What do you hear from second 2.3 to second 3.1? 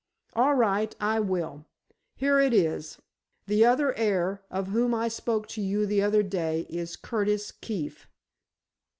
it is.